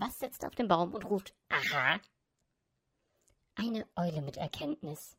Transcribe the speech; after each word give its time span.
Was 0.00 0.18
sitzt 0.18 0.46
auf 0.46 0.54
dem 0.54 0.66
Baum 0.66 0.94
und 0.94 1.04
ruft 1.04 1.34
Aha? 1.50 2.00
Eine 3.54 3.86
Eule 3.96 4.22
mit 4.22 4.38
Erkenntnis. 4.38 5.18